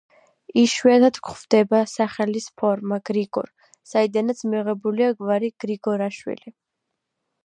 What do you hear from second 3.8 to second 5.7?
საიდანაც მიღებულია გვარი